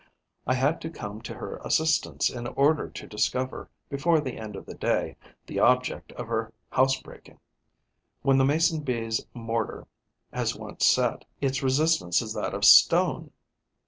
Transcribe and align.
I 0.47 0.55
had 0.55 0.81
to 0.81 0.89
come 0.89 1.21
to 1.21 1.35
her 1.35 1.57
assistance 1.63 2.31
in 2.31 2.47
order 2.47 2.89
to 2.89 3.07
discover, 3.07 3.69
before 3.87 4.19
the 4.19 4.35
end 4.39 4.55
of 4.55 4.65
the 4.65 4.73
day, 4.73 5.15
the 5.45 5.59
object 5.59 6.11
of 6.13 6.27
her 6.27 6.51
housebreaking. 6.71 7.39
When 8.23 8.39
the 8.39 8.43
Mason 8.45 8.79
bee's 8.81 9.23
mortar 9.35 9.85
has 10.33 10.55
once 10.55 10.87
set, 10.87 11.25
its 11.39 11.61
resistance 11.61 12.19
is 12.19 12.33
that 12.33 12.55
of 12.55 12.65
stone. 12.65 13.29